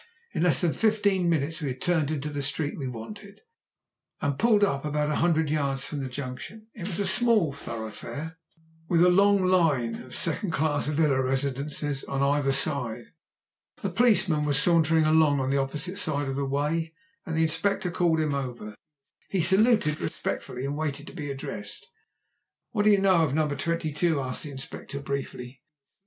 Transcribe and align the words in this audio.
In 0.33 0.41
less 0.41 0.61
than 0.61 0.73
fifteen 0.73 1.29
minutes 1.29 1.61
we 1.61 1.67
had 1.67 1.79
turned 1.79 2.09
into 2.09 2.29
the 2.29 2.41
street 2.41 2.75
we 2.75 2.87
wanted, 2.87 3.41
and 4.19 4.39
pulled 4.39 4.63
up 4.63 4.83
about 4.83 5.11
a 5.11 5.17
hundred 5.17 5.51
yards 5.51 5.85
from 5.85 5.99
the 5.99 6.09
junction. 6.09 6.65
It 6.73 6.87
was 6.87 6.99
a 6.99 7.05
small 7.05 7.53
thoroughfare, 7.53 8.39
with 8.89 9.03
a 9.03 9.11
long 9.11 9.45
line 9.45 9.93
of 10.01 10.15
second 10.15 10.49
class 10.53 10.87
villa 10.87 11.21
residences 11.21 12.03
on 12.05 12.23
either 12.23 12.51
side. 12.51 13.11
A 13.83 13.89
policeman 13.89 14.43
was 14.43 14.57
sauntering 14.59 15.05
along 15.05 15.39
on 15.39 15.51
the 15.51 15.57
opposite 15.59 15.99
side 15.99 16.27
of 16.27 16.35
the 16.35 16.45
way, 16.45 16.95
and 17.23 17.37
the 17.37 17.43
Inspector 17.43 17.91
called 17.91 18.19
him 18.19 18.33
over. 18.33 18.73
He 19.29 19.43
saluted 19.43 20.01
respectfully, 20.01 20.65
and 20.65 20.75
waited 20.75 21.05
to 21.05 21.13
be 21.13 21.29
addressed. 21.29 21.85
"What 22.71 22.85
do 22.85 22.89
you 22.89 22.97
know 22.97 23.23
of 23.23 23.35
number 23.35 23.55
22?" 23.55 24.19
asked 24.19 24.41
the 24.45 24.49
Inspector 24.49 24.99
briefly. 25.01 25.61